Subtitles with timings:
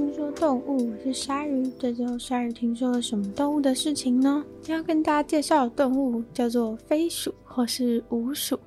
[0.00, 1.70] 听说动物，是鲨鱼。
[1.78, 4.42] 这周鲨鱼听说了什么动物的事情呢？
[4.66, 8.58] 要跟大家介绍的动物叫做飞鼠或是鼯鼠。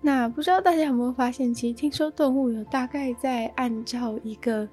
[0.00, 4.68] 那不知道大家有没有发现，其实听说动物有大概在按照一个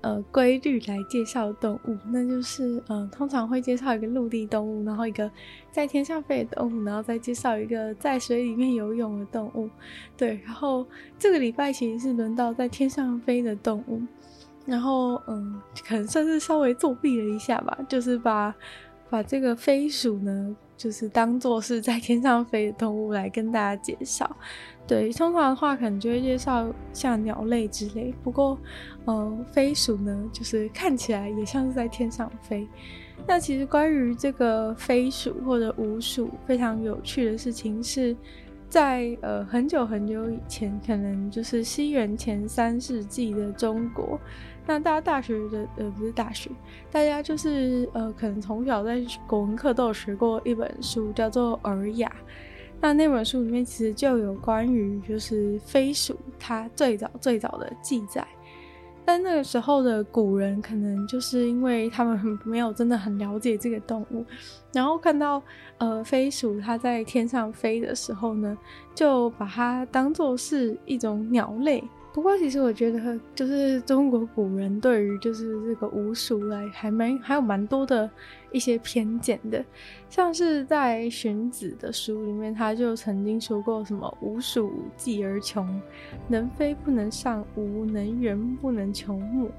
[0.00, 5.30] 呃规律来介绍动物，那就是呃通常会介绍一个陆地动物，然后一个
[5.70, 9.68] 在天上飞的动物，然后再介绍一个在水里面游泳的动物。
[10.16, 10.86] 对，然后
[11.18, 14.00] 这个礼拜其实是轮到在天上飞的动物。
[14.64, 18.54] 然后，嗯，可能算是稍微作弊了一下吧，就是把
[19.10, 24.36] 把这个飞鼠呢，就是当做是在天上飞的动物来跟大家介绍。
[24.86, 28.14] 对，通常的话可能就会介绍像鸟类之类。
[28.22, 28.56] 不过，
[29.06, 32.66] 嗯，飞鼠呢，就是看起来也像是在天上飞。
[33.26, 38.16] 那其实关于这个飞鼠或者鼯鼠，非常有趣的事情是。
[38.68, 44.18] 在呃很久很久以前，可能就是西元前三世纪的中国，
[44.66, 46.50] 那大家大学的呃不是大学，
[46.90, 52.08] 大家就是呃可能从小在国文课都有学过一本书，叫做《尔雅》。
[52.80, 58.26] 那那本书里面其实就有关于就是飞鼠它最早最早的记载。
[59.04, 64.24] 但那个时候的古人，可能就是因为他们没有真的很了解这个动物，
[64.72, 65.42] 然后看到
[65.78, 68.56] 呃飞鼠它在天上飞的时候呢，
[68.94, 71.82] 就把它当做是一种鸟类。
[72.14, 78.08] 不过，其实我觉得，就是中国古人对于就是这个鼯鼠来还蛮还有蛮多的
[78.52, 79.64] 一些偏见的，
[80.10, 85.66] 像是在荀子的书里面，他就曾经说过什么“鼯鼠计而穷，
[86.28, 89.50] 能飞不能上屋，能圆不能穷木，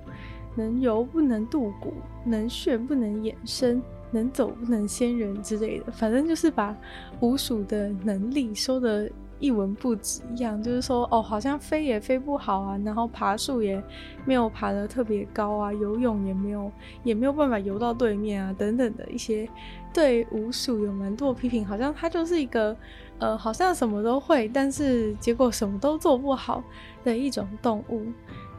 [0.55, 1.91] 能游不能渡谷，
[2.23, 6.77] 能旋不能掩身，能走不能先人”之类的，反正就是把
[7.19, 9.09] 鼯鼠的能力说的。
[9.43, 13.83] 一文不值一样，就是说哦，好像飞也飞不好啊，然后爬树也
[14.23, 16.71] 没有爬得特别高啊，游泳也没有，
[17.03, 19.45] 也没有办法游到对面啊，等等的一些
[19.93, 22.73] 对鼯鼠有蛮多批评，好像它就是一个
[23.19, 26.63] 呃，好像什么都会，但是结果什么都做不好
[27.03, 28.05] 的一种动物。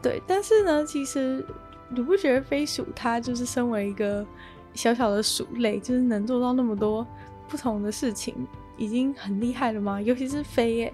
[0.03, 1.43] 对，但是呢，其实
[1.89, 4.23] 你不觉得飞鼠它就是身为一个
[4.75, 7.03] 小小的鼠类，就是能做到那么多
[7.47, 8.35] 不同的事情？
[8.77, 10.01] 已经很厉害了吗？
[10.01, 10.93] 尤其是飞耶，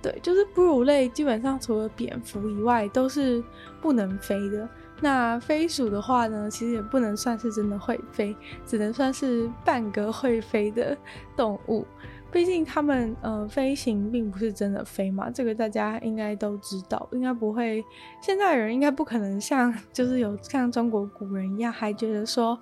[0.00, 3.42] 对，就是哺乳类，基本上除了蝙蝠以外都是
[3.80, 4.68] 不能飞的。
[5.00, 8.34] 那飞鼠的话呢，其实也不能算是真的会飞，
[8.64, 10.96] 只能算是半个会飞的
[11.36, 11.84] 动物。
[12.32, 17.84] 毕竟它们呃飞行并不是真的飞嘛，这个大家应该都知道，应该不会。
[18.20, 22.58] 现在人应该不可能像就是有像中国古人一样还觉得说。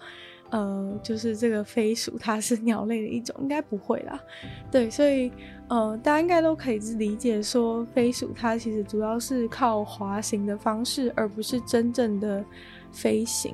[0.54, 4.22] 呃，就是这个飞鼠，它是鸟类的一种，应该不会啦。
[4.70, 5.32] 对，所以
[5.66, 12.44] 呃，大家应该都可以理解说，飞鼠它其实主要是靠滑行的方式，而不是真正的
[12.92, 13.52] 飞行。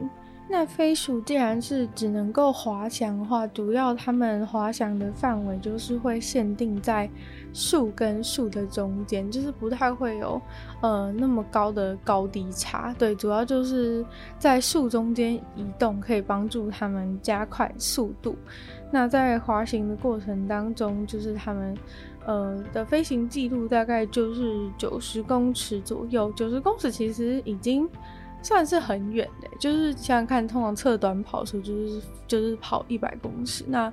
[0.53, 7.09] 那飞鼠既然是只能够滑翔的话，主要它们滑翔的范围就是会限定在
[7.53, 10.43] 树跟树的中间，就是不太会有
[10.83, 12.93] 呃那么高的高低差。
[12.99, 14.05] 对，主要就是
[14.41, 18.35] 在树中间移动，可以帮助它们加快速度。
[18.91, 21.79] 那在滑行的过程当中，就是它们
[22.27, 27.89] 呃的飞行记录大概就是九十公尺左右，九十公尺其实已经。
[28.43, 33.93] 算是很远的，就是想看，通常测短跑的时就是就是跑一百公尺，那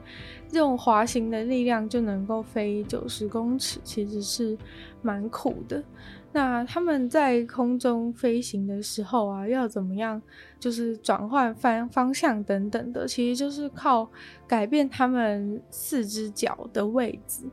[0.50, 4.58] 这种滑行的力量就能够飞九十公尺，其实是
[5.02, 5.84] 蛮苦的。
[6.34, 10.22] 那他们在空中飞行的时候啊，要怎么样，
[10.60, 14.08] 就是转换方方向等等的，其实就是靠
[14.46, 17.44] 改变他们四只脚的位置。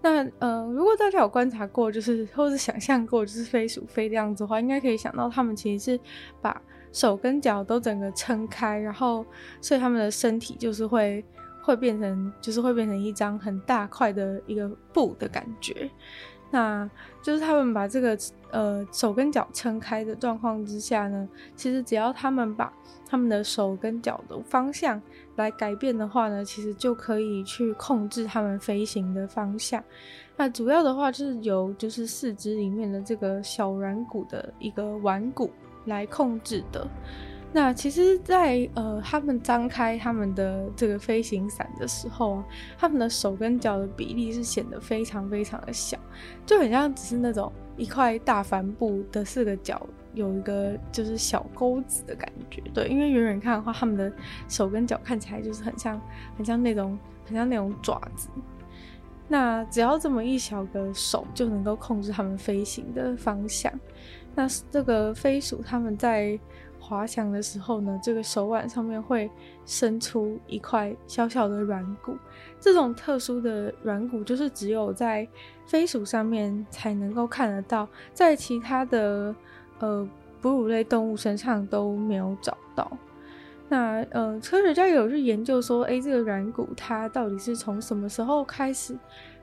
[0.00, 6.00] 那呃，如果大家有观察过，就是或是想象过，就是飞鼠飞这样子的话，应该可以想到，他们其实是
[6.40, 6.60] 把
[6.92, 9.26] 手跟脚都整个撑开，然后
[9.60, 11.24] 所以他们的身体就是会
[11.62, 15.90] 会变成，就是会变成一张很大块的一个布的感觉。
[16.50, 16.88] 那
[17.22, 18.16] 就是他们把这个
[18.50, 22.72] 呃手跟脚撑开的状况之下呢，其实只要他们把
[23.06, 25.00] 他们的手跟脚的方向
[25.36, 29.82] 来改变的话呢，其实就可以去控制他们飞行的方向。
[30.36, 35.50] 那主要的话就是由就是四肢里面的这个小软骨的一个腕骨
[35.84, 36.86] 来控制的。
[37.50, 42.44] 那其实在，呃，他们张开他们的这个飞行伞的时候啊，
[42.76, 45.98] 他们的手跟脚的比例是显得非常非常的小，
[46.44, 52.62] 就很像只是那种一块大帆布的四个角有一个就是小钩子的感觉。
[52.74, 54.12] 对，因为远远看的话，他们的
[54.46, 56.00] 手跟脚看起来就是很像
[56.36, 58.28] 很像那种很像那种爪子。
[59.26, 63.72] 那只要这么一小个手就能够控制他们飞行的方向。
[64.34, 66.38] 那这个飞鼠他们在
[66.88, 69.30] 滑翔的时候呢，这个手腕上面会
[69.66, 72.16] 伸出一块小小的软骨。
[72.58, 75.28] 这种特殊的软骨就是只有在
[75.66, 79.34] 飞鼠上面才能够看得到，在其他的
[79.80, 80.08] 呃
[80.40, 82.90] 哺乳类动物身上都没有找到。
[83.68, 88.96] 那呃，科学家有去研究说，诶，这个软骨它到底是从什么时候开始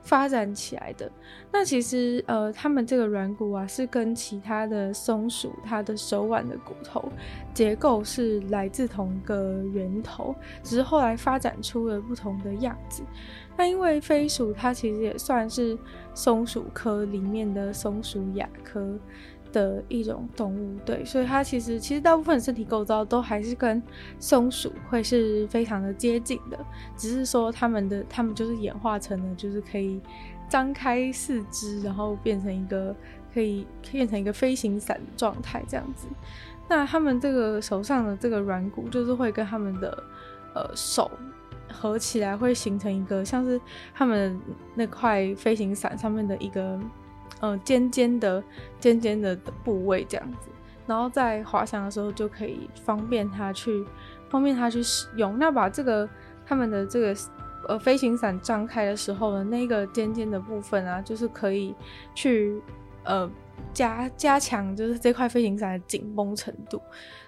[0.06, 1.10] 发展起来的？
[1.52, 7.10] 那其实呃，它们这个软骨啊，是跟其他的松鼠它的手腕的骨头
[7.52, 10.32] 结构是来自同一个源头，
[10.62, 13.02] 只是后来发展出了不同的样子。
[13.56, 15.76] 那因为飞鼠它其实也算是
[16.14, 18.96] 松鼠科里面的松鼠亚科。
[19.56, 23.82] 的一种动物，对，所以它其实其实大部分身体构造都还是跟
[24.20, 26.58] 松鼠会是非常的接近的，
[26.94, 29.98] 只是说它们的它们就是演化成了就是可以
[30.46, 32.94] 张开四肢，然后变成一个
[33.32, 36.06] 可以变成一个飞行伞的状态这样子。
[36.68, 40.04] 那它们这个手上的这个软骨，就是会跟它们的
[40.54, 41.10] 呃手
[41.72, 43.58] 合起来，会形成一个像是
[43.94, 44.38] 它们
[44.74, 46.78] 那块飞行伞上面的一个。
[47.40, 48.42] 呃，尖尖的、
[48.80, 50.48] 尖尖的部位这样子，
[50.86, 53.84] 然后在滑翔的时候就可以方便它去，
[54.30, 55.38] 方便它去使用。
[55.38, 56.08] 那把这个
[56.46, 57.14] 他们的这个
[57.68, 61.74] 呃飞行伞张开的时候呢，那个尖尖的部分啊，就是可以
[62.14, 62.58] 去
[63.04, 63.30] 呃
[63.74, 66.80] 加加强，就是这块飞行伞的紧绷程度。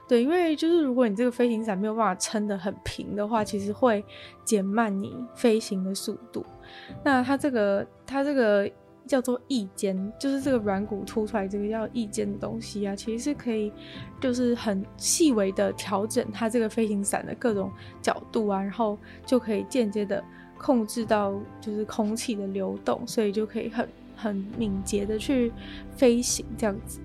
[0.08, 4.02] 对，因为就是如果你这个飞行伞没有办法撑得很平的话，其实会
[4.42, 6.42] 减慢你飞行的速度。
[7.04, 8.70] 那它这个，它这个。
[9.06, 13.72] 叫做翼尖，就是这个软骨凸出来这个叫翼尖的东西啊，其实是可以，
[14.20, 17.70] 就是很细微的调整它这个飞行伞的各种
[18.02, 20.22] 角度啊，然后就可以间接的
[20.58, 25.52] 控制到就是空气的流动，所以就可以很很敏捷的去
[25.96, 27.00] 飞行这样子。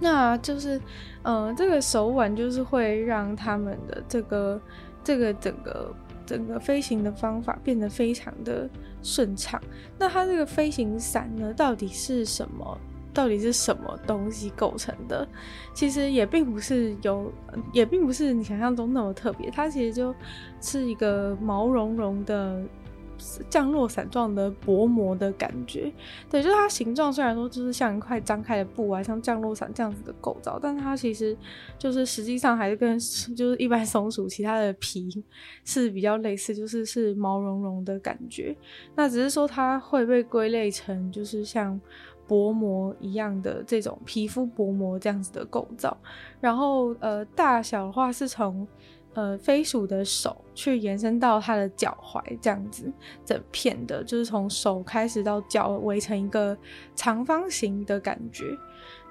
[0.00, 0.78] 那就是，
[1.22, 4.60] 嗯、呃，这个手腕就是会让他们的这个
[5.02, 5.94] 这个整个。
[6.26, 8.66] 整个飞行的方法变得非常的
[9.04, 9.62] 顺畅。
[9.96, 12.76] 那它这个飞行伞呢，到底是什么？
[13.12, 15.28] 到底是什么东西构成的？
[15.72, 17.32] 其实也并不是有，
[17.72, 19.48] 也并不是你想象中那么特别。
[19.50, 20.12] 它其实就
[20.60, 22.60] 是一个毛茸茸的。
[23.48, 25.92] 降落伞状的薄膜的感觉，
[26.30, 31.36] 对，就是它形状虽然说就是像一块张开的布啊，像降落伞这样子的构造，但它其实
[31.78, 32.98] 就是实际上还是跟
[33.36, 35.08] 就是一般松鼠其他的皮
[35.64, 38.56] 是比较类似，就是是毛茸茸的感觉。
[38.94, 41.80] 那只是说它会被归类成就是像
[42.26, 45.96] 薄膜一样的这种皮肤薄膜这样子的构造。
[46.40, 48.66] 然后呃，大小的话是从。
[49.14, 52.92] 呃，飞鼠的手去延伸到它的脚踝，这样子
[53.24, 56.56] 整片的，就是从手开始到脚围成一个
[56.96, 58.44] 长方形的感觉。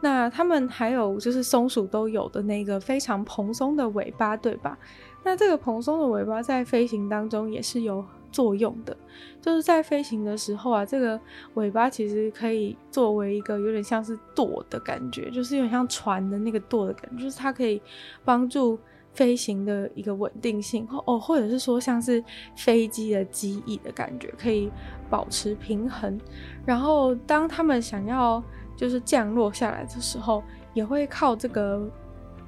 [0.02, 4.78] 那它们还有就是松鼠都有的那个非常蓬松的尾巴，对吧？
[5.24, 8.96] 那这个蓬松的尾巴在飞行当中也是有作用的，
[9.40, 11.18] 就是在飞行的时候啊，这个
[11.54, 17.82] 尾巴其实可以作为一个有点像是舵的感觉，就是有点像船的那个舵的感觉，就是它可以
[18.26, 18.78] 帮助。
[19.14, 22.24] 飞行的一个稳定性哦，或者是说像是
[22.56, 24.72] 飞机的机翼的感觉，可以
[25.10, 26.20] 保持平衡。
[26.66, 28.44] 然后当他们想要
[28.76, 30.44] 就是降落下来的时候，
[30.74, 31.88] 也会靠这个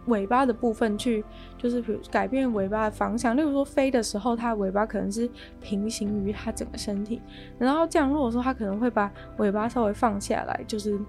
[0.08, 1.24] 尾巴的部分去，
[1.58, 3.38] 就是比如改变尾巴的方向。
[3.38, 5.30] 例如说飞的时候，它尾巴可能是
[5.62, 7.22] 平行于它整个身体，
[7.60, 11.00] 然后降落的时候，它可能会把尾巴稍微放下来，就是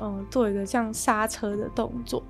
[0.00, 2.22] 嗯，做一个像刹车的动作。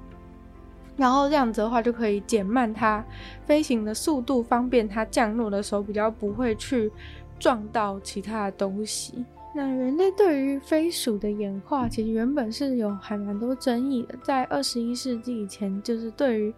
[0.97, 3.05] 然后这样子的话，就可以减慢它
[3.45, 6.91] 飞行的速度，方便它降落的时候比较不会去
[7.39, 9.25] 撞到其他的东西。
[9.57, 14.17] 那人类对于飞鼠的演化，其实原本是有还蛮多争议的。
[14.23, 16.53] 在二十一世纪以前，就是对于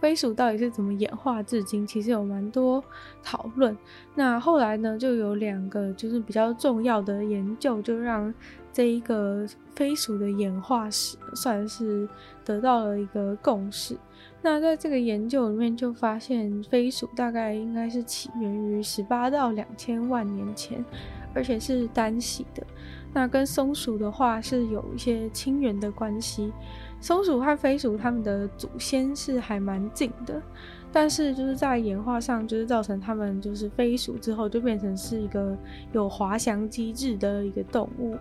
[0.00, 2.82] 飞鼠到底是怎么演化至今，其实有蛮多
[3.22, 3.76] 讨论。
[4.16, 8.34] 那后来呢，就有两个就是比较重要的研究，就让
[8.72, 12.08] 这一个飞鼠的演化史算是
[12.44, 13.96] 得到了一个共识。
[14.40, 20.84] 那在这个研究里面，就发现飞鼠大概应该是起源于十八到两千万年前，
[21.34, 22.66] 而且是单系的。
[23.14, 26.50] 那跟松鼠的话是有一些亲缘的关系。
[27.00, 30.40] 松鼠和飞鼠它们的祖先是还蛮近的。
[30.94, 35.56] 但是就是在演化上，就是造成它们就是飞鼠之后就变成是一个
[35.92, 38.14] 有滑翔机制的一个动物。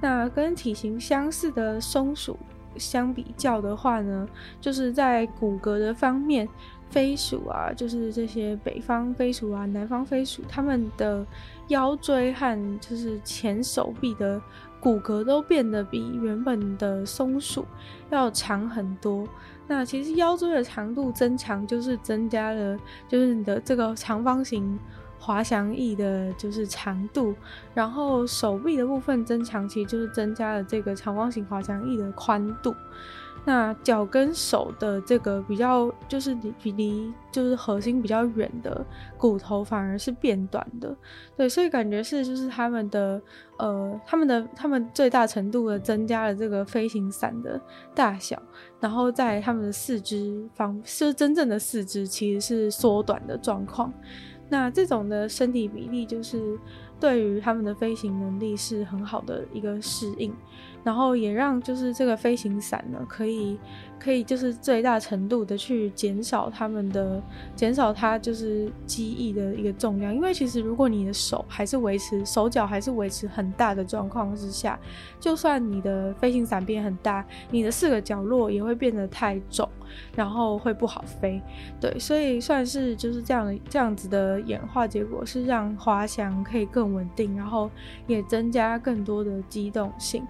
[0.00, 2.38] 那跟体型相似的松鼠
[2.76, 4.28] 相比较的话呢，
[4.60, 6.48] 就是在骨骼的方面，
[6.88, 11.26] 飞鼠啊，就是这些北方飞鼠啊、南方飞鼠，它们的
[11.68, 14.40] 腰椎和就是前手臂的
[14.80, 17.66] 骨骼都变得比原本的松鼠
[18.10, 19.28] 要长很多。
[19.66, 24.78] 那其实腰椎的长度增强，就是增加了，就是你的这个长方形
[25.20, 27.34] 滑翔翼的，就是长度。
[27.74, 32.74] 然后手臂的部分增强，其实就是增加了这个长方形滑翔翼的宽度。
[33.42, 38.84] 那脚跟手的这个比较，就是离比离就是核心比较远的
[39.16, 40.94] 骨头反而是变短的，
[41.38, 43.18] 对，所以感觉是就是他们的
[43.56, 47.58] 呃他们的他们最大程度的增加了这个飞行伞的
[47.94, 48.40] 大小，
[48.78, 53.90] 然后在他们的四肢方，是真正的四肢其实是缩短的状况。
[54.50, 56.58] 那这种的身体比例就是
[57.00, 60.34] 对于他们的飞行能力是很好的一个适应。
[60.82, 63.58] 然后也让就是这个飞行伞呢，可以
[64.00, 67.22] 可以就是最大程度的去减少他们的
[67.54, 74.78] 减少它就是机翼的一个重量，因为其实如果你的手还是维持手脚还是维持很大的状况之下，
[75.20, 79.68] 就算你的飞行伞变很大，你的四个角落也会变得太重，
[80.16, 81.40] 然后会不好飞。
[81.78, 87.70] 对，所以算是就是这样这样子的演化结果，是让滑翔可以更稳定，然后
[88.06, 90.26] 也增加更多的机动性。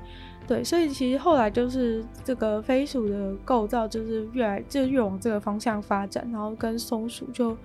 [0.47, 7.57] 对，所以其实后来就是这个飞鼠的构造就是越来就越往这个方向发展，然后跟松鼠就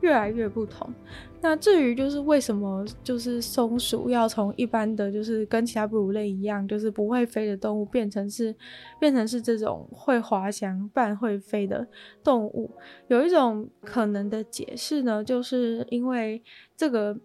[0.00, 0.92] 越来越不同。
[1.40, 8.54] 那至于就是为什么就是松鼠要从一般的就是跟其他哺乳类一样，就是不会飞的动物变成是
[8.98, 11.86] 变成是这种会滑翔半会飞的
[12.24, 12.70] 动物，
[13.08, 16.42] 有一种可能的解释呢，就是因为
[16.76, 17.16] 这个。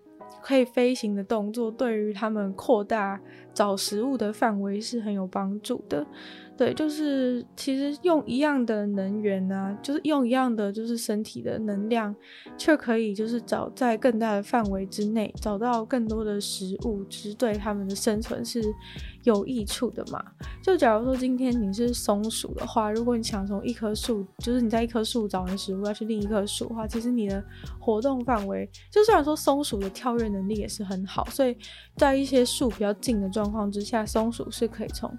[0.42, 3.20] 可以飞行的动作对于它们扩大
[3.54, 6.06] 找食物的范围是很有帮助的。
[6.62, 12.16] 对，就是其实用一样的能源啊，就是用一样的就是身体的能量，
[12.56, 18.62] 却可以就是找在更大的范围之内找到更多的食物，其实对它们的生存是
[19.24, 20.24] 有益处的嘛。
[20.62, 27.44] 就假如说今天你是松鼠的话，如果你想从一棵树，就是你在一棵树找完食物要去另一棵树的话，其实你的
[27.80, 31.58] 活动范围，就虽然说松鼠的跳跃能力也是很好，所以
[31.98, 35.12] 在一些树比较近的状况之下，松鼠是可以从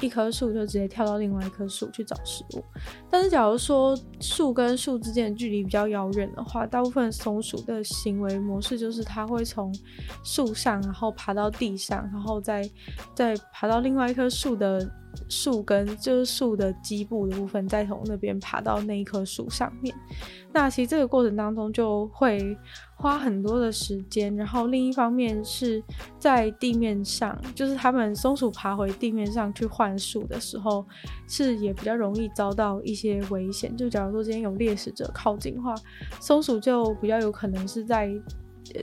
[0.00, 0.87] 一棵树就直接。
[0.88, 2.64] 跳到另外一棵树去找食物，
[3.10, 9.72] 但是假如说树跟树之间的距离比较遥远的话，大部分松鼠的行为模式就是它会从
[10.24, 12.68] 树上，然后爬到地上，然后再
[13.14, 14.90] 再爬到另外一棵树的。
[15.28, 19.94] 树根就是树的基部的部分，再从那边爬到那一棵树上面。
[20.52, 22.56] 那其实这个过程当中就会
[22.96, 25.82] 花很多的时间，然后另一方面是
[26.18, 30.84] 在地面上，就是他们松鼠爬回地面上去换树的时候，
[31.26, 33.76] 是也比较容易遭到一些危险。
[33.76, 35.74] 就假如说今天有猎食者靠近的话，
[36.20, 38.10] 松鼠就比较有可能是在。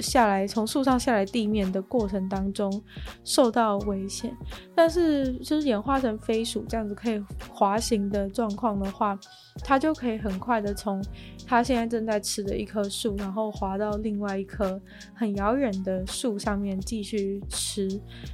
[0.01, 2.83] 下来从树上下来地面的过程当中
[3.23, 4.35] 受到危险，
[4.75, 9.17] 但是就是演化成飞鼠这样子可以滑行的状况的话，
[9.63, 11.03] 它就可以很快的从
[11.47, 14.81] 它现在正在吃的一棵树，然后滑到另外一棵
[15.13, 17.87] 很遥远的树上面继续吃，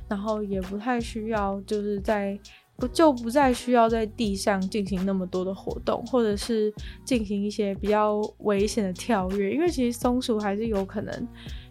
[0.08, 2.40] 然后也不太需要就是在。
[2.82, 6.74] 不就不再需要在地上进行那么多的活动，或者是
[7.06, 11.28] 进行一些比较危险的跳跃，因为其实松鼠还是有可能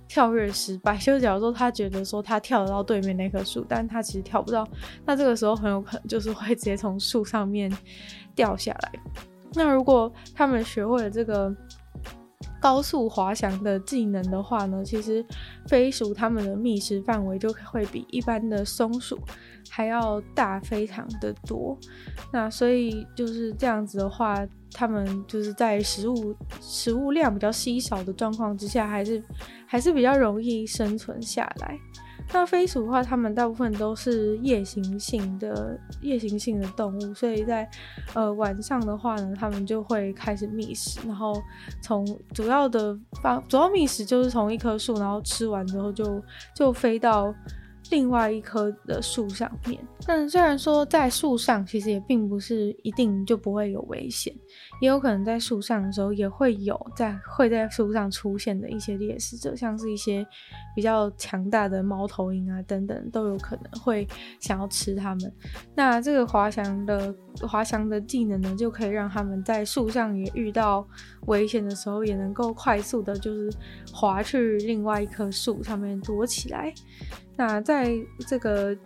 [0.07, 0.97] 跳跃失败。
[0.97, 4.65] 就假如说他觉得说他跳得到对面那棵树，但他其实跳不到，
[5.05, 7.71] 那这个时候很有可能就是会直接从树上面
[8.35, 8.93] 掉下来。
[9.55, 11.53] 那如果他们学会了这个。
[12.61, 15.25] 高速滑翔的技能的话呢，其实
[15.67, 19.19] 飞鼠它们的觅食范围就会比一般的松鼠
[19.71, 21.77] 还要大非常的多。
[22.33, 29.23] 那所以就是这样子的话，它们就是在食物食物量比较稀少的状况之下，还是
[29.67, 31.79] 还是比较容易生存下来。
[32.33, 37.69] 那飞鼠的话，它们大部分都是夜行性的夜行性的动物，所以在
[38.15, 41.35] 呃晚上的话呢，它们就会开始觅食，然后
[41.83, 46.23] 从主要的方主要觅食就是从一棵树，然后吃完之后就
[46.55, 47.35] 就飞到。
[47.91, 54.33] 另外一棵的树上面，但虽然说在树上，其实也并不是一定就不会有危险，
[54.81, 60.27] 也有可能在树上的时候也会有在会在树上出现的一些猎食者，像是一些
[60.75, 64.09] 比较强大的猫头鹰啊等等，都有可能会
[64.41, 65.33] 想要吃它们。
[65.75, 67.15] 那这个滑翔的
[67.47, 70.87] 滑翔的技能呢，就可以让他们在树上也遇到
[71.27, 73.53] 危险的时候，也能够快速的，就是
[73.93, 76.73] 滑去另外一棵树上面躲起来。
[77.37, 77.93] 那在
[78.27, 78.77] 这个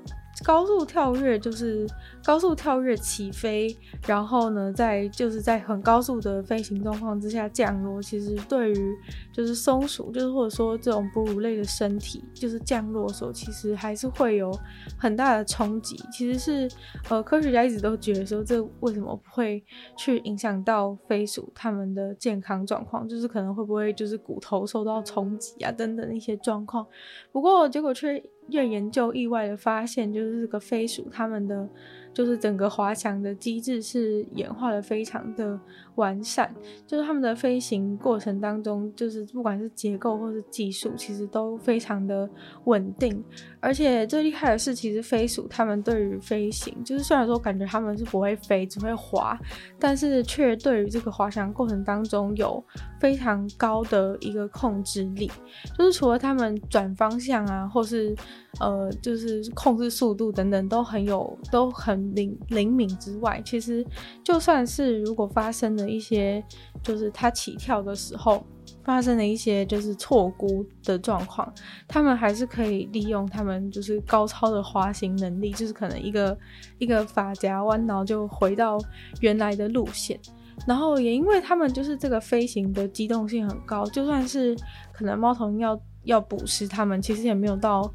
[0.43, 1.87] 高速跳跃就是
[2.25, 3.77] 高速跳跃起飞，
[4.07, 8.03] 然后呢，在就是在很高速的飞行状况之下降落。
[8.03, 8.97] 其实对于
[9.35, 14.57] 就是松鼠，就是或者说这种哺乳类的身体，就是降落的时候，其实还是会有
[14.97, 15.97] 很大的冲击。
[16.13, 16.71] 其实是
[17.11, 19.65] 呃，科学家一直都觉得说，这为什么不会
[19.97, 23.09] 去影响到飞鼠它们的健康状况？
[23.09, 26.87] 就是可能会不会就是骨头受到冲击啊等等一些状况。
[27.33, 28.23] 不过结果却。
[28.51, 31.67] 越研究，意外的发现，就是这个飞鼠它们的。
[32.13, 35.59] 就是整个滑翔的机制是演化的非常的
[35.97, 36.55] 完善，
[36.87, 42.29] 就是他们的飞行过程当中，就是不管是结构或是技术，其实都非常的
[42.65, 43.23] 稳定。
[43.61, 49.39] 而且最厉害的是，其实飞鼠他们对于飞行，就是虽然说感觉他们是不会飞，只会滑，
[49.79, 52.63] 但是却对于这个滑翔过程当中有
[53.01, 55.31] 非常高的一个控制力。
[55.77, 58.15] 就是除了他们转方向啊，或是
[58.61, 62.15] 呃，就是控制速度等等，都很有，都很。
[62.15, 63.85] 灵灵敏之外，其实
[64.23, 66.45] 就算是如果发生了一些，
[66.83, 68.45] 就是它起跳的时候
[68.83, 71.53] 发生了一些就是错估的状况，
[71.89, 76.37] 他们还是可以利用他们就是高超的滑行能力，就是可能一个
[76.79, 78.79] 一个发夹弯，然后就回到
[79.21, 80.19] 原来的路线。
[80.67, 84.57] 然后也因为他们就是这个飞行的机动性很高，就算是
[84.93, 87.93] 可能猫头鹰要要捕食它们，其实也没有到。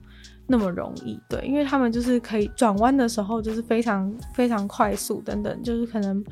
[0.51, 6.25] 那么容易，对，因为他们就是可以转弯的时候就是非常非常快速等等，就是可能，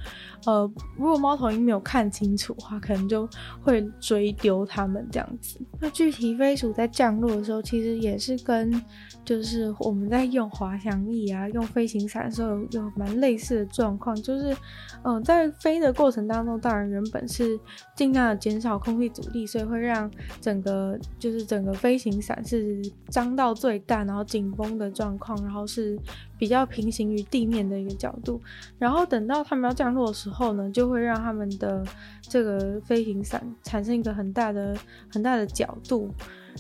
[0.47, 3.29] 呃，如果猫头鹰没有看清楚的话，可能就
[3.61, 5.61] 会追丢它们这样子。
[5.79, 8.83] 那具体飞鼠在降落的时候，其实也是跟
[9.23, 14.57] 就是我们在用滑翔翼啊、用飞行伞的时候有有蛮类似的状况，就是
[15.03, 17.59] 嗯、在飞的过程当中，当然原本是
[17.95, 20.09] 尽量的减少空气阻力，所以会让
[20.41, 22.81] 整个就是整个飞行伞是
[23.11, 24.06] 张到最大。
[24.07, 25.99] 然后紧绷的状况，然后是
[26.37, 28.41] 比较平行于地面的一个角度，
[28.79, 31.85] 然后等到他们要降落的时候呢，就会让他们的
[32.21, 34.75] 这个飞行伞产生一个很大的
[35.11, 36.09] 很大的角度。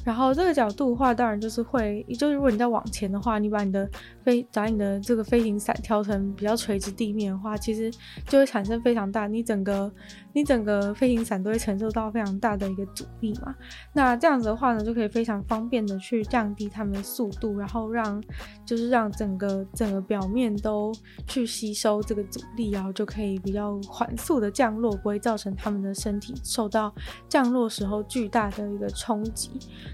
[0.03, 3.89] 然后这个角度的话，当然就是会，就是如果你在往前的话，你把你的
[4.27, 7.89] 飞，把你的这个飞行伞调成比较垂直地面的话，其实
[8.27, 9.89] 就会产生非常大，你整个
[10.33, 13.55] 你整个飞行伞都会承受到非常大的一个阻力嘛。
[13.93, 18.21] 那这样子的话呢，就可以非常方便的去降低它们的速度，然后让
[18.65, 20.91] 就是让整个整个表面都
[21.25, 26.93] 去吸收这个阻力，然后就可以比较缓速的降落，不会造成它们的身体受到
[27.29, 29.51] 降落时候巨大的一个冲击。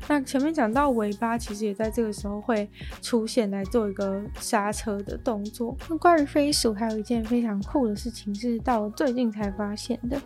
[0.08, 2.68] 那前面讲到尾巴，其实也在这个时候会
[3.00, 5.76] 出现来做一个刹车的动作。
[5.90, 10.22] 那关于飞鼠，还有一件非常酷的事情是到最近才发现的，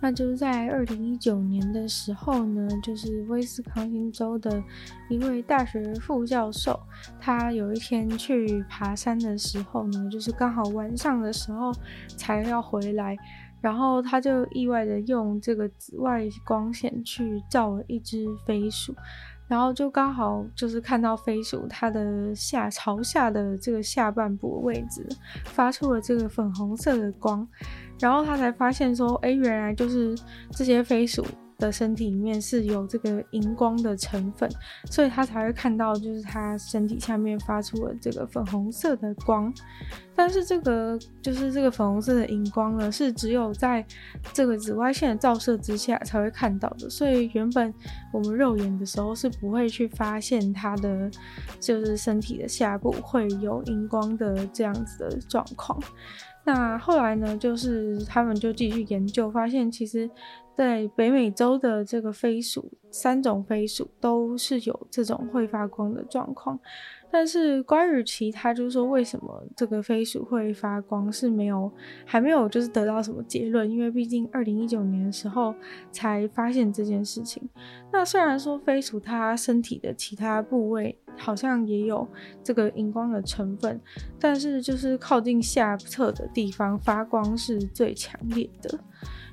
[0.00, 4.62] 那就是在二零一九年的时候呢，就是威斯康星州的
[5.08, 6.78] 一位大学副教授，
[7.20, 11.72] 他有一天去爬山的时候呢，就是刚好晚上的时候
[12.16, 13.16] 才要回来。
[13.60, 18.92] 然后他就意外的用这个紫外光线去照了一只飞鼠，
[19.48, 25.06] 然后就刚好就是看到飞鼠它的下朝下的这个下半部位置
[25.44, 27.46] 发出了这个粉红色的光，
[28.00, 30.16] 然后他才发现说，哎，原来就是
[30.50, 31.24] 这些飞鼠。
[31.66, 34.50] 的身体里面是有这个荧光的成分，
[34.90, 39.52] 所以他才会看到，就是他身体下面发出了这个粉红色的光。
[40.14, 43.84] 但是这个就是这个粉红色的荧光呢，是只有在
[44.32, 46.90] 这个紫外线的照射之下才会看到的。
[46.90, 47.72] 所以原本
[48.12, 51.10] 我们肉眼的时候是不会去发现它的
[51.58, 55.80] 就是身体的下部会有荧光的这样子的状况。
[56.44, 60.10] 那后来呢，就是他们就继续研究，发现其实。
[60.56, 66.58] 在北美洲的这个飞鼠，三种飞鼠都是有这种会发光的状况，
[67.10, 71.70] 但是关于其他，就是说为什么这个飞鼠会发光是没有，
[72.04, 75.54] 还没有就是得到什么结论，因为毕竟二零一九年的时候
[75.90, 77.42] 才发现这件事情。
[77.90, 82.06] 那虽然说飞鼠它身体的其他部位好像也有
[82.42, 83.80] 这个荧光的成分，
[84.20, 88.78] 但是就是靠近下侧的地方发光是最强烈的。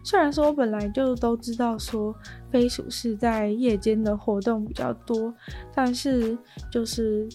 [0.03, 2.15] 虽然说我本来就都知道说
[2.51, 5.33] 飞鼠是在夜间的活动比较多，
[5.73, 6.37] 但是
[6.71, 7.27] 就是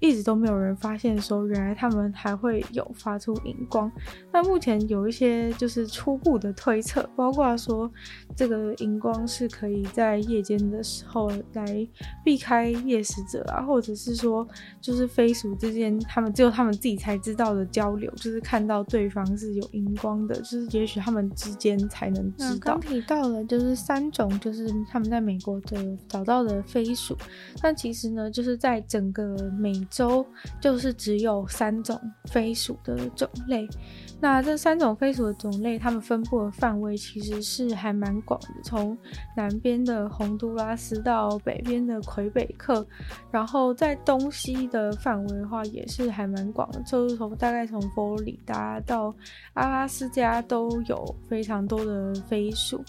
[0.00, 3.90] 一直都没有人发现说原来它们还会有发出荧光。
[4.32, 7.90] 那目前有一些就是初步的推测，包括说
[8.34, 11.88] 这个荧光是可以在夜间的时候来
[12.24, 14.46] 避开夜食者啊，或者是说
[14.80, 22.78] 就是飞鼠之间他们只有他们自己才知道的交流，就是看到对方是有荧光的，就是也许他们之间才能知道。
[22.78, 24.26] 刚提到了就是三种。
[24.46, 27.18] 就是他们在美国的找到的飞鼠，
[27.60, 30.24] 但其实呢，就是在整个美洲，
[30.60, 33.68] 就是只有三种飞鼠的种类。
[34.18, 38.96] 那这三种飞鼠的种类，它们分布的范围其实是还蛮广的，从
[39.36, 42.84] 南边的洪都拉斯到北边的魁北克，
[43.30, 49.14] 然后在东西的范围的话，也是还蛮广的，就是从大概从佛罗里达到
[49.52, 52.82] 阿拉斯加都有非常多的飞鼠。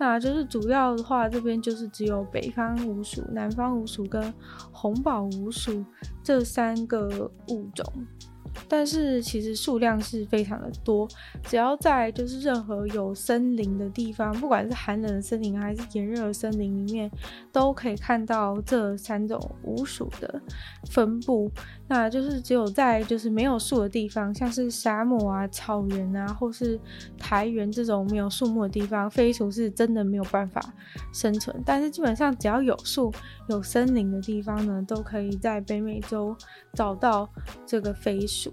[0.00, 4.34] 那就是主要的话，这边就是只有北方鼯鼠、南方鼯鼠跟
[4.72, 5.84] 红宝鼯鼠
[6.24, 7.86] 这三个物种。
[8.68, 11.08] 但是其实数量是非常的多，
[11.44, 17.10] 只要在就是任何有森林的地方，不管是寒冷的森林还是炎热的森林里面，
[17.50, 20.40] 都可以看到这三种无鼠的
[20.90, 21.50] 分布。
[21.92, 26.80] 那就是只有在就是没有树的地方，像是沙漠啊、草原啊，或是
[27.18, 30.58] 苔原这种没有树木的地方，飞鼠是真的没有办法
[31.12, 31.54] 生存。
[31.66, 33.12] 但是基本上只要有树、
[33.50, 36.34] 有森林的地方呢，都可以在北美洲
[36.72, 37.28] 找到
[37.66, 38.50] 这个飞鼠。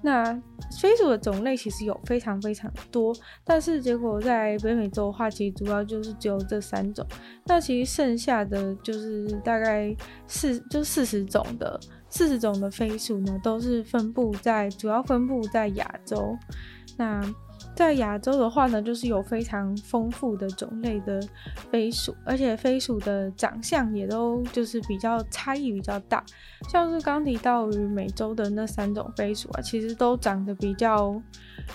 [0.00, 0.32] 那
[0.80, 7.06] 飞鼠的种类其实有非常非常多，但是结果在北美洲的话，其实主要就是只有这三种。
[7.44, 9.94] 那其实剩下的就是大概
[10.26, 16.36] 四就四十种的四十种的飞鼠呢，都是分布在主要分布在亚洲。
[16.96, 17.22] 那
[17.74, 21.20] 在亚洲的话呢，就是有非常丰富的种类的
[21.70, 26.24] 飞鼠，而且飞鼠的长相也都就是比较差异比较大，
[26.68, 31.20] 像是刚提到于美洲的那三种飞鼠啊，其实都长得比较。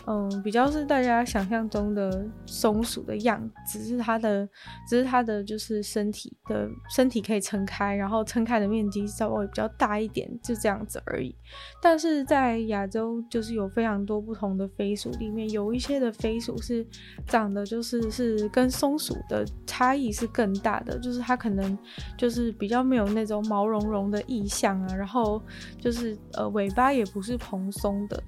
[0.08, 4.48] 嗯，比较是大家想象中的松鼠的样子，只是它的，
[4.88, 11.36] 只是它的就是身体的身体可以撑开，然后撑开的面积稍微比较大一点，就这样子而已。
[11.82, 16.86] 但是在亚洲，就是有非常多不同的飞鼠，里面有一些的飞鼠是
[17.26, 21.78] 长得就是是跟松鼠的差异是更大的，就是它可能
[22.18, 25.42] 就是比较没有那种毛茸茸的意象啊，然后
[25.80, 28.22] 就是呃尾巴也不是蓬松的。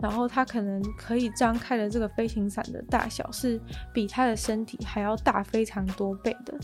[0.00, 3.60] 然后它可能可以张开的这个飞行伞的大小是
[3.92, 6.54] 比它的身体还要大非常多倍的，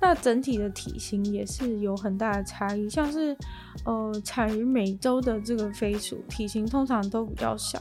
[0.00, 3.36] 那整体的体型也是有很大的差异，像是
[3.84, 7.80] 呃产于美洲的这个飞鼠体型通常都比较小，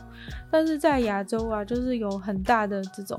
[0.51, 3.17] 但是在亚洲啊，就是有很大的这种。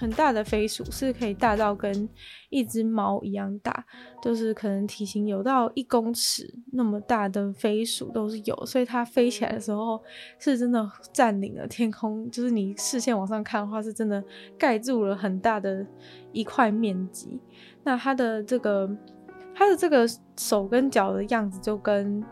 [0.00, 2.08] 很大的飞鼠是可以大到跟
[2.48, 3.84] 一只猫一样大，
[4.22, 10.02] 就是可能体型有到一公尺那么大的飞鼠都是有，所以它飞起来的时候
[10.38, 14.24] 是真的占领了天空，就是你视线往上看的话，是真的
[14.56, 15.86] 盖住了很大的
[16.32, 17.38] 一块面积。
[17.84, 18.90] 那它的这个
[19.54, 20.06] 它的这个
[20.38, 22.24] 手跟脚的样子就跟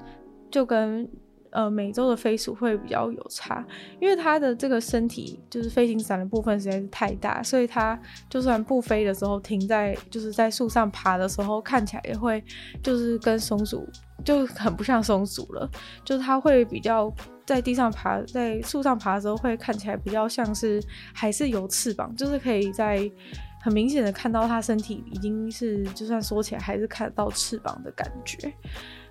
[0.50, 1.06] 就跟。
[1.50, 3.64] 呃，美洲的飞鼠会比较有差，
[4.00, 12.42] 因为它的这个身体就是飞行伞的部分实在是太大，所以它就算不飞的时候，停在就是在树上爬的时候，看起来也会
[12.82, 13.88] 就是跟松鼠
[14.24, 15.70] 就很不像松鼠了，
[16.04, 17.12] 就是它会比较
[17.46, 20.82] 在地上爬，在树上爬的时候会看起来比较像是
[21.14, 23.10] 还是有翅膀，就是可以在
[23.62, 28.52] 很明显的看到它身体已经是就算缩起来还是看得到翅膀的感觉，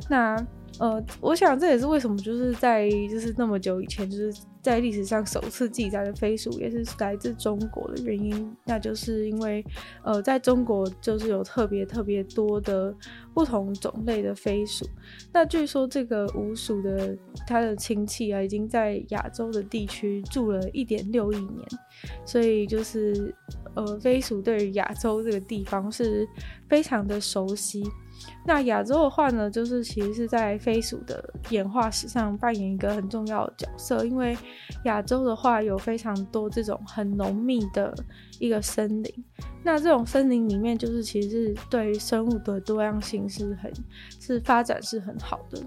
[0.10, 0.38] 那。
[0.79, 9.65] 呃，我想这也是为什么，就是在就是那么久以前，就是在历史上首次记载的飞鼠也是来自中国的原因，那就是因为
[10.03, 12.93] 呃，在中国就是有特别特别多的
[13.33, 14.85] 不同种类的飞鼠。
[15.33, 21.67] 那据说这个鼯鼠的它的亲戚啊，已经在亚洲的地区住了一点六亿年，
[22.23, 23.33] 所以就是
[23.73, 26.27] 呃，飞鼠对于亚洲这个地方是
[26.69, 27.83] 非常的熟悉。
[28.45, 34.37] 那亚洲的话呢，就是其实是在飞鼠的演化史上扮演一个很重要的角色，因为
[34.85, 37.93] 亚洲的话有非常多这种很浓密的
[38.39, 39.25] 一个森林，
[39.63, 43.71] 那这种森林里面就是其实是对生物的多样性是很
[44.19, 45.61] 是发展是很好的。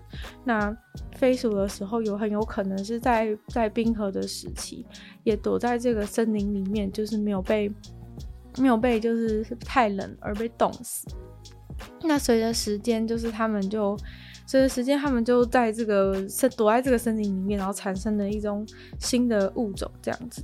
[0.45, 0.75] 那
[1.17, 4.87] 飞鼠的时候有很有可能是在在冰河的时期，
[5.23, 7.71] 也躲在这个森林里面，就是没有被
[8.59, 11.07] 没有被就是太冷而被冻死。
[12.03, 13.97] 那随着时间，就是他们就
[14.47, 18.67] 随着时间，他们就在这个是躲在这个森林里面，然后产生了一种
[18.99, 20.43] 新的物种，这样子。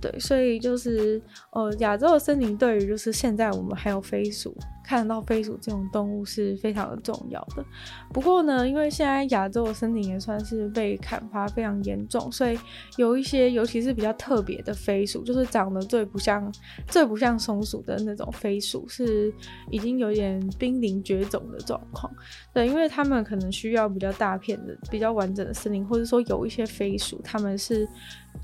[0.00, 1.20] 对，所以就是
[1.50, 4.56] 呃，亚洲的森林对于就是现在我们还有飞鼠。
[4.86, 7.64] 看得到飞鼠这种动物是非常的重要的。
[8.12, 12.58] 不过呢，因为现在亚洲的森林也算是被砍伐非常严重，所以
[12.96, 16.52] 有一些，尤其是比较特别的飞鼠，就是长得最不像、
[16.86, 19.34] 最不像松鼠的那种飞鼠，是
[19.70, 22.10] 已经有点濒临绝种的状况。
[22.54, 27.86] 对，因为他们可能需要比较大片的、比较完整的森林，或者说有一些飞鼠，他们是。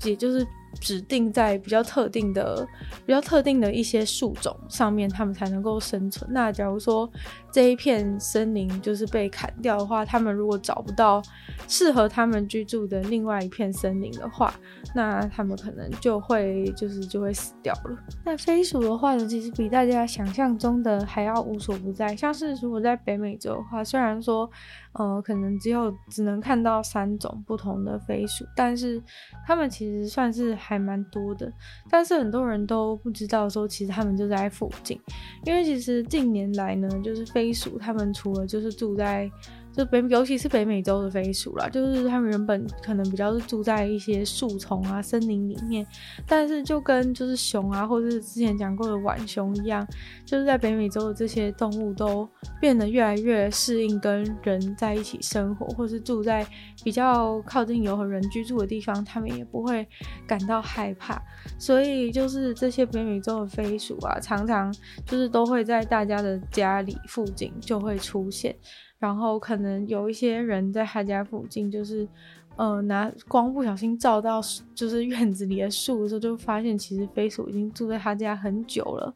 [0.03, 0.45] 也就是。
[0.81, 2.67] 指定在比较特定的、
[3.05, 6.29] 比较特定的一些树种上面，它们才能够生存。
[6.33, 7.09] 那假如说
[7.51, 11.21] 这一片森林就是被砍掉的话，它们如果找不到
[11.67, 14.53] 适合它们居住的另外一片森林的话，
[14.95, 17.97] 那它们可能就会就是就会死掉了。
[18.25, 22.15] 那飞鼠的话呢，其实比大家想象中的还要无所不在。
[22.15, 24.49] 像是如果在北美洲的话，虽然说
[24.93, 29.01] 呃可能只有只能看到三种不同的飞鼠，但是
[29.45, 30.57] 它们其实算是。
[30.63, 31.51] 还蛮多的，
[31.89, 34.99] 但是很多人都不知道说，其实他们就在附近，
[35.45, 39.29] 因为其实近年来呢，就是飞鼠，他们除了就是住在。
[39.75, 45.85] 就北，尤其是北美洲的飞鼠啦，就是他们原本可能比较是住在一些树丛啊、森林里面，
[46.27, 49.85] 但是就跟就是熊啊，或者是之前讲过的浣熊一样，
[50.25, 52.29] 就是在北美洲的这些动物都
[52.61, 56.45] 变得越来越适应跟人在一起生活，或是住在
[56.83, 59.87] 比较靠近有和人居住的地方，他们也不会
[60.27, 61.19] 感到害怕。
[61.57, 64.71] 所以就是这些北美洲的飞鼠啊，常常
[65.07, 68.55] 就是都会在大家的家里附近就会出现。
[69.03, 72.07] 然后可能有一些人在他家附近，就是，
[72.55, 74.39] 呃，拿光不小心照到
[74.73, 79.13] 就是院子里的树的时候，就发现其实飞鼠已经住在他家很久了。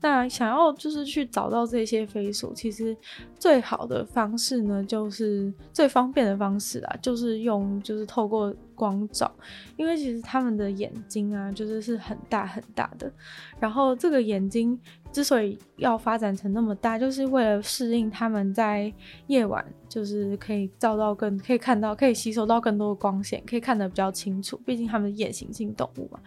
[0.00, 2.96] 那想要就是去找到这些飞鼠，其实
[3.38, 9.30] 最好的方式呢，就是最方便的方式啊，就是用就是透过光照，
[9.76, 13.12] 因为其实他们的眼睛啊，就是是很大很大的，
[13.60, 14.76] 然后这个眼睛。
[15.12, 18.92] 之所以要发展成那么大，就是为了适应他们在
[19.26, 24.58] 夜晚，就是可以照到更，可以看到，可以吸收到更多的光线，可以看得比较清楚。
[24.64, 26.20] 毕竟它们是夜行性动物嘛。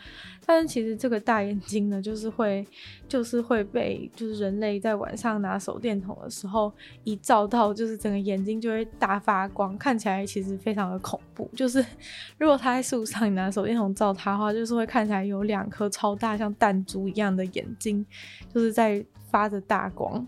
[0.46, 2.68] 但是其实这个大眼睛呢，就是会，
[3.08, 6.70] 就是会被，就是人类在晚上拿手电筒的时候，
[7.06, 11.50] 一照到，就是整个眼睛就会大发光，看起来其实非常的恐怖。
[11.56, 11.84] 就是
[12.38, 18.06] 如果它在树上，你拿手电筒照它的话，就是会看起来有两颗超大像弹珠一样的眼睛，
[18.54, 18.74] 就是。
[18.74, 20.24] 在发着大光，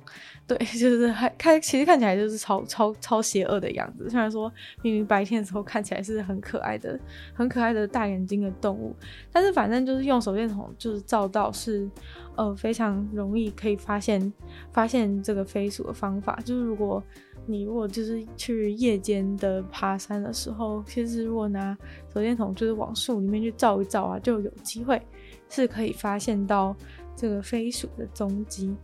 [0.48, 4.10] 对， 就是还看，其实看起来就是超超超邪恶的样子。
[4.10, 7.00] 虽然说明明白天的时候看起来是很可爱的、
[7.32, 8.96] 很可爱的大眼睛的动物，
[9.32, 11.88] 但是反正就是用手电筒就是照到是
[12.36, 14.34] 呃非常容易可以发现
[14.72, 16.40] 发现这个飞鼠的方法。
[16.44, 17.04] 就是如果
[17.46, 21.78] 你如果就是去夜间的爬山的时候，其实如果拿
[22.12, 25.00] 手电筒就是往树里面去照一照啊，就有机会
[25.48, 26.76] 是可以发现到。
[27.16, 28.76] 这个飞鼠的踪迹，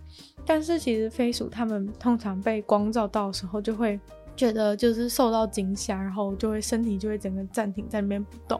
[0.45, 3.99] 但是其实飞鼠它们通常被光照到的时候，就会
[4.35, 8.59] 觉得就是受到惊吓，然后就会身体就会整个暂停在那边不动，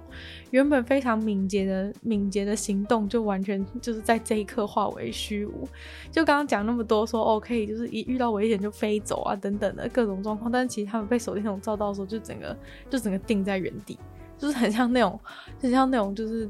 [0.50, 5.66] 原本非常敏捷的敏捷的行动，就完全就是在这一刻化为虚无。
[6.12, 12.56] 就刚刚讲那么多说，说哦可以，就是一遇到危险就飞走啊等等的各种状况，但是其实他们被手电筒照到的时候，就整个
[12.90, 13.98] 就整个定在原地，
[14.38, 15.18] 就是很像那种，
[15.60, 16.50] 很像那种就是。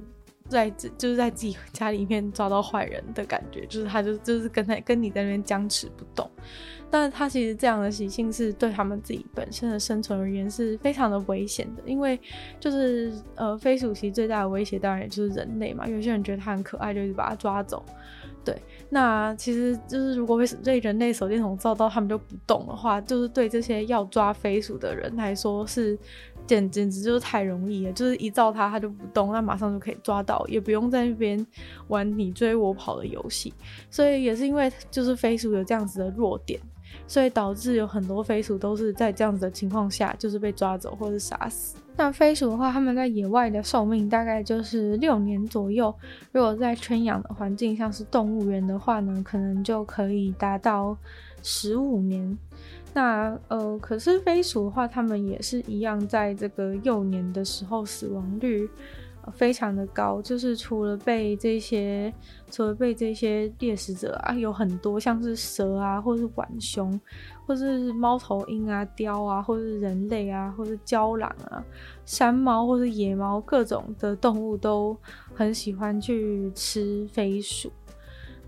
[0.52, 6.30] 在就是在自己 家里面抓到坏人的感觉，就是他就就是跟他跟你在那边僵持不动，
[6.90, 12.20] 但是他其实这样的习性是对他们自己本身的生存而言是非常的危险的，因为
[12.60, 17.84] 就是呃飞鼠其实最大的威胁当然也就是人类嘛，有些人觉得它很可爱，就一直把它抓走，
[18.44, 18.56] 对，
[18.90, 25.98] 那其实就是如果被被人类手电筒照到他们就不动的话，就是对这些要抓飞鼠的人来说是。
[26.48, 31.46] 简简直就是太容易了，就是一照它，它就不动，那马上就可以抓到，也不用在那边
[31.88, 33.54] 玩你追我跑的游戏。
[33.90, 36.60] 所以也是因为就是飞鼠有这样子的弱点，
[37.08, 41.78] 所以导致有很多飞鼠都是在这样子的情况下就是被抓走或是杀死。
[41.96, 45.94] 那飞鼠的话，它们在野外的寿命大概就是六年左右，
[46.32, 50.98] 如果在圈养的环境像是动物园的话呢，可能就可以达到
[51.44, 52.38] 十五年。
[52.94, 58.70] 那呃，可是飞鼠的话，它们也是一样，在这个幼年的时候死亡率，
[59.24, 60.22] 呃，非常的高。
[60.22, 62.14] 就是除了被这些，
[62.50, 67.00] 除了被这些猎食者啊，有很多像是蛇啊，或是浣熊，
[67.46, 71.64] 或是猫头鹰啊、雕啊，或是人类啊，或是郊狼啊、
[72.06, 74.98] 山猫或是野猫，各种的动物都
[75.34, 77.72] 很喜欢去吃飞鼠。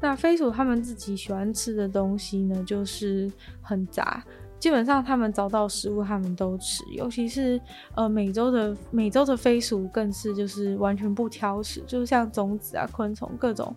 [0.03, 4.21] 那飞鼠他们自己喜欢吃的东西呢，就是很杂，
[4.59, 7.57] 基本上他们找到食物他们都吃，尤其是
[7.95, 13.73] 呃美洲的美洲的飞鼠更是就是完全不挑食，就是像种子啊、昆虫、各种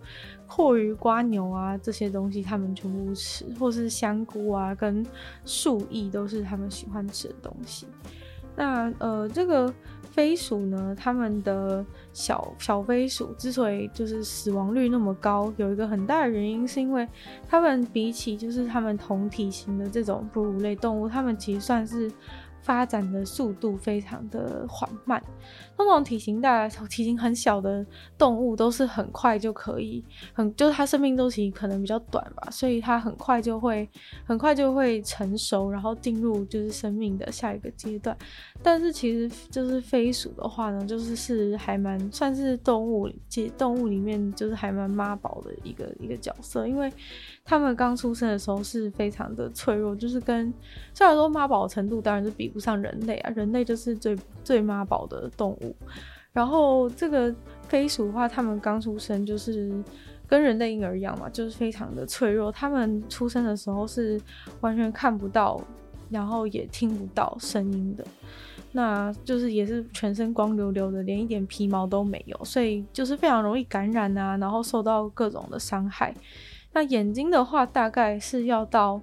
[0.48, 5.06] 蛞蝓、瓜牛啊这些东西，他们全部吃，或是香菇啊跟
[5.44, 7.86] 树液都是他们喜欢吃的东西。
[8.56, 9.72] 那呃这个。
[10.16, 17.07] 飞鼠呢，它们的小小飞鼠之所以就是死亡率那么高，有一个很大的原因是因为
[17.46, 22.11] 它们比起就是它们同体型的这种哺乳类动物，它们其实算是
[22.66, 25.22] 发展的速度非常的缓慢。
[25.76, 27.87] 通常体型大、体型很小的
[28.18, 33.88] 动物都是很快就可以，很就是它生命周期可能比较短吧，所以它很快就会
[34.24, 38.16] 很快就会成熟，然后进入就是生命的下一个阶段。
[38.62, 46.90] 但是其实就是飞鼠的话呢，就是是还蛮算是动物界动物里面就是还蛮妈宝的一个一个角色，因为
[47.46, 50.52] 他们刚出生的时候是非常的脆弱，就是跟
[50.92, 55.74] 虽然说妈宝程度当然是比不上人类啊，人类就是最最妈宝的动物。
[56.32, 57.35] 然后这个
[57.68, 59.72] 飞鼠的话，他们刚出生就是
[60.26, 62.50] 跟人类婴儿一样嘛，就是非常的脆弱。
[62.50, 64.20] 他们出生的时候是
[64.61, 65.59] 完全看不到，
[66.11, 68.04] 然后也听不到声音的，
[68.72, 76.14] 那就是也是全身光溜溜的，连一点皮毛都没有，所以就是非常容易感染啊，然后受到各种的伤害。
[76.76, 79.00] 那眼睛的话，大概是要到。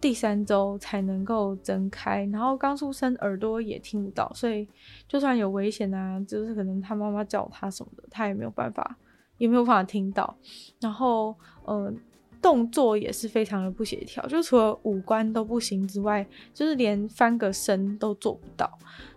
[0.00, 4.66] 第三周才能够睁开，然后刚出生耳朵也听不到，所以
[5.06, 8.96] 就算有危险啊，就是可能他妈妈叫他什么的，他也没有办法，
[9.38, 10.36] 也没有办法听到。
[10.80, 11.94] 然后，呃，
[12.40, 18.68] 动作也是非常的不协调，就除了五官都不行之外，就是连翻个身都做不到。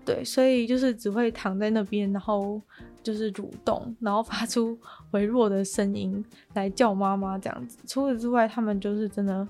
[0.06, 2.62] 对，所以就是只会躺在那边，然后
[3.06, 4.78] 就是蠕动，然后发出
[5.12, 6.22] 微弱的声音
[6.56, 7.78] 来叫妈妈这样子。
[7.88, 9.48] 除此之外，他们就是真的。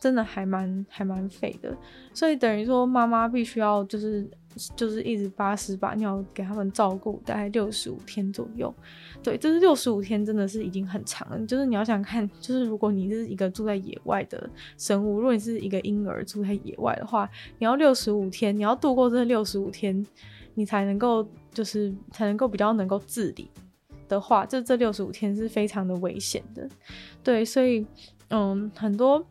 [0.00, 1.76] 真的还蛮还蛮废的，
[2.14, 4.24] 所以等于说妈妈必须要就是
[4.76, 8.72] 就是一直把屎把尿给他们照顾，大概六十五天左右。
[9.24, 11.46] 对，就是六十五天真的是已经很长了。
[11.48, 20.06] 就是你要想看，就是如果你是一个住在野外的生物，如果你是一个婴儿住在野外的话，你要六十五天，你要度过这六十五天，
[20.58, 23.48] 你才能够就是才能够比较能够自理
[24.08, 26.68] 的话，这这六十五天是非常的危险的。
[27.22, 27.86] 对，所以
[28.30, 29.24] 嗯，很多。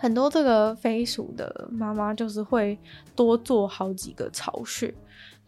[0.00, 2.78] 很多这个飞鼠的妈妈就是会
[3.16, 4.94] 多做好几个巢穴，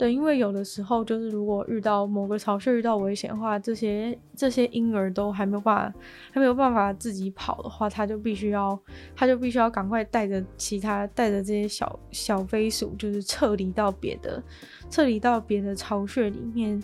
[0.00, 5.98] 对，因为有的时候就是如果遇到某个巢穴遇到危险的话，这些这些婴儿都还没有办法
[6.32, 8.80] 还没有办法自己跑的话，他就必须要
[9.14, 14.42] 他就必须要赶快带着其他带着这些小小飞鼠，就是撤离到别的
[14.88, 16.82] 撤离到别的巢穴里面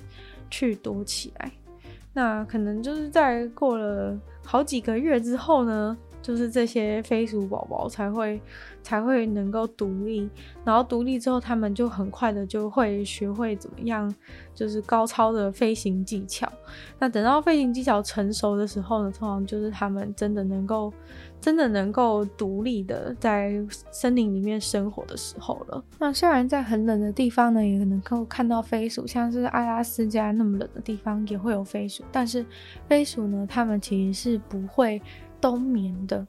[0.50, 1.50] 去躲起来。
[2.12, 5.96] 那可能就是在过了好几个月之后呢，
[6.27, 8.41] 就是这些飞鼠宝宝才会
[8.83, 10.29] 才会能够独立，
[10.65, 14.12] 然后独立之后，他们就很快的就会学会怎么样，
[14.53, 16.51] 就是高超的飞行技巧。
[16.99, 20.93] 那等到飞行技巧成熟的时候呢，通常就是他们真的能够
[21.41, 25.85] 真的能够独立的在森林里面生活的时候了。
[26.01, 32.45] 那虽然在很冷的地方呢，也能够看到飞鼠，像是阿拉斯加那么冷的地方也会有飞鼠，但是
[32.89, 35.01] 飞鼠呢，它们其实是不会。
[35.40, 36.27] 冬眠的，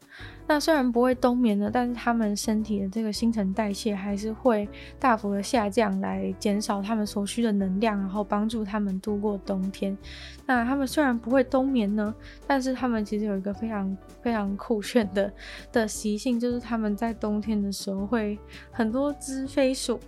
[0.48, 4.68] 那虽然不会冬眠的，但是他们身体的这个新陈代谢还是会
[5.00, 9.98] 大幅的下降，来减少他们所需的能量，然后帮助他们度过冬天。
[10.46, 12.14] 那他们虽然不会冬眠呢，
[12.46, 15.32] 但是他们其实有一个非常非常酷炫的
[15.72, 18.38] 的习性，就是他们在冬天的时候会
[18.72, 20.00] 很多只飞鼠。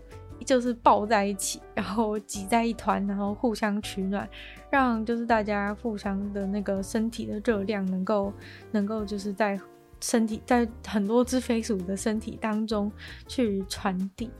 [0.46, 4.28] 就是抱在一起，然后挤在一团，然后互相取暖，
[4.70, 8.34] 让就是大家互相的那个身体的热量能够
[8.72, 9.60] 能够就是在
[10.02, 12.92] 身体在很多只飞鼠的身体当中
[13.28, 14.32] 去传递。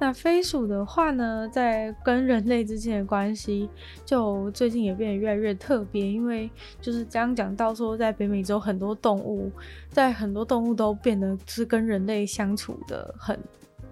[0.00, 3.68] 那飞鼠的话呢，在跟人类之间的关系，
[4.04, 6.48] 就最近也变得越来越特别，因为
[6.80, 9.50] 就是刚刚讲到说，在北美洲很多动物，
[9.90, 13.36] 在很多动物都变得是跟人类相处的很。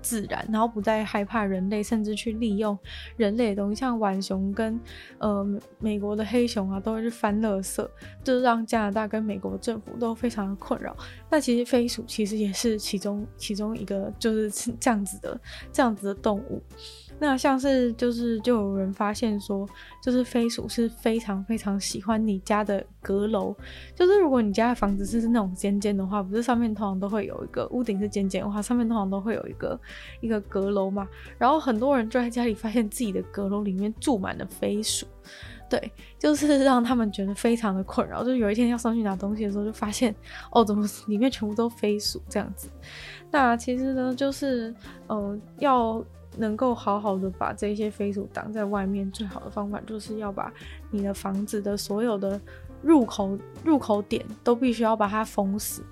[0.07, 2.79] 自然，然后不再害怕人类，甚至去利用
[3.17, 4.79] 人类的东西，像浣熊跟
[5.19, 5.45] 呃
[5.81, 7.85] 美国的黑熊啊，都会去翻垃圾，
[8.23, 10.97] 就是让加拿大跟美国政府都非常的困扰。
[11.29, 15.41] 那其实飞鼠其实也是其中其中一个，就是 这样子的
[15.73, 16.63] 这样子的动物。
[17.19, 19.67] 那像是就是就有人发现说，
[20.03, 23.55] 就是飞鼠是非常非常喜欢你家的阁楼，
[23.95, 29.81] 就是如果你家的房子是那种尖尖的话，不是上面通常都会有一个屋顶是尖尖的话，上面通常都会有一个
[30.21, 31.09] 一个阁楼嘛。
[31.39, 35.07] 然后很多人就在家里发现自己的阁楼里面住满了飞鼠，
[35.71, 38.23] 对，就是让他们觉得非常的困扰。
[38.23, 40.15] 就有一天要上去拿东西的时候，就发现
[40.51, 42.69] 哦，怎么里面全部都飞鼠这样子？
[43.31, 44.75] 那其实呢，就是
[45.07, 46.05] 呃要。
[46.37, 50.53] 能够好好的把这些飞鼠挡在外面，最好的方法就是要把
[50.91, 52.41] 你的房子的所有的
[52.83, 55.83] 入口入口点都必须要把它封死。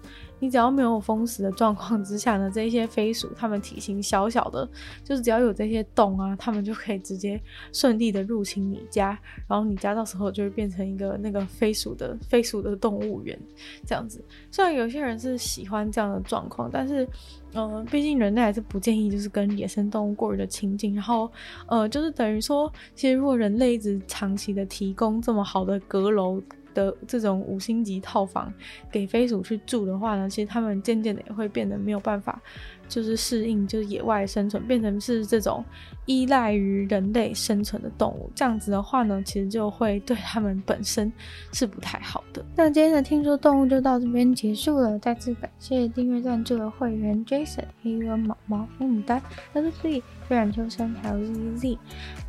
[0.45, 4.69] 你只要没有封死的状况之下呢，这些飞鼠它们体型小小的，
[5.03, 7.41] 就是只要有这些洞啊，它们就可以直接
[7.73, 13.39] 顺利的入侵你家，然后你家到时候就会变成一个那个飞鼠的飞鼠的动物园
[13.87, 14.23] 这样子。
[14.51, 17.09] 虽然有些人是喜欢这样的状况，但是，
[17.55, 20.95] 呃，毕竟人类还是不建议就是跟野生动物过于的亲近。
[20.95, 21.33] 然后，
[21.69, 26.43] 呃，就是等于说，其实如果人类一直长期的提供这么好的阁楼。
[26.75, 28.53] 的这种五星级套房
[28.91, 32.43] 给飞鼠去住的话呢，其实他们渐渐的也会变得没有办法。
[32.89, 35.65] 就是适应，就是野外生存，变成是这种
[36.07, 38.31] 依赖于人类生存的动物。
[38.35, 41.13] 这样子的话呢，其实就会对他们本身
[41.53, 42.45] 是不太好的。
[42.57, 44.99] 那今天的听说动物就到这边结束了。
[44.99, 49.21] 再次感谢订阅赞助的会员 Jason、黑鹅毛毛、牡丹、
[49.55, 51.79] Leslie、飞染秋生还有 ZZ。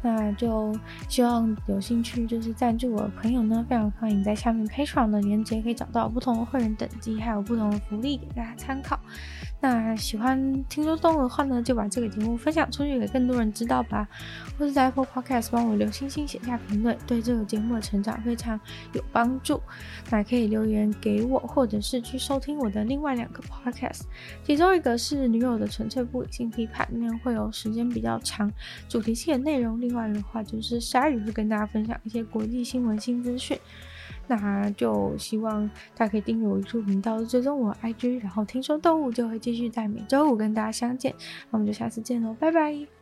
[0.01, 0.77] 那就
[1.09, 8.99] 希望有兴趣就是赞助我的朋友呢，非常欢迎在下面 Patreon 的链接可以找到不同的会员等级，还有不同的福利给大家参考。
[9.65, 14.07] 那喜欢听说动物的话呢，就把这个节目分享出去给更多人知道吧，
[14.59, 18.59] 或是在 Apple Podcast 帮我留星星、写下评论，对这个节目的成长非常
[18.93, 19.59] 有帮助。
[20.11, 24.01] 那可以留言给我，或者是去收听我的另外两个 Podcast，
[24.43, 28.51] 其中一个是女友的纯粹不理性批判，里面会有时间比较长、
[28.87, 33.57] 主题性的内容；另外的话就是鲨鱼会跟大家分享一些国际新闻新资讯。
[34.27, 41.13] 那就希望大家可以订阅我 YouTube 频道，追踪我 IG，然后听说动物就会继续在每周五跟大家相见。
[41.51, 42.94] 那我们就下次见喽，拜拜。